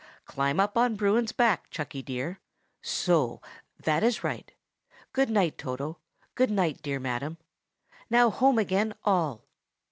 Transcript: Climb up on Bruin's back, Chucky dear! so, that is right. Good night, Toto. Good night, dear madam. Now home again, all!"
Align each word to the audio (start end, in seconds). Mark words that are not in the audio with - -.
Climb 0.25 0.59
up 0.59 0.79
on 0.79 0.95
Bruin's 0.95 1.31
back, 1.31 1.69
Chucky 1.69 2.01
dear! 2.01 2.39
so, 2.81 3.39
that 3.79 4.03
is 4.03 4.23
right. 4.23 4.51
Good 5.13 5.29
night, 5.29 5.59
Toto. 5.59 5.99
Good 6.33 6.49
night, 6.49 6.81
dear 6.81 6.99
madam. 6.99 7.37
Now 8.09 8.31
home 8.31 8.57
again, 8.57 8.95
all!" 9.03 9.45